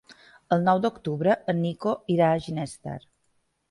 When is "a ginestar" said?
2.39-3.01